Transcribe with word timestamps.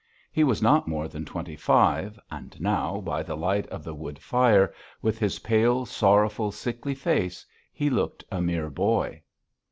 He 0.31 0.43
was 0.43 0.63
not 0.63 0.87
more 0.87 1.07
than 1.07 1.25
twenty 1.25 1.55
five, 1.55 2.19
and 2.31 2.59
now, 2.59 3.01
by 3.01 3.21
the 3.21 3.37
light 3.37 3.67
of 3.67 3.83
the 3.83 3.93
wood 3.93 4.17
fire, 4.17 4.73
with 4.99 5.19
his 5.19 5.37
pale, 5.37 5.85
sorrowful, 5.85 6.51
sickly 6.51 6.95
face, 6.95 7.45
he 7.71 7.91
looked 7.91 8.23
a 8.31 8.41
mere 8.41 8.71
boy. 8.71 9.21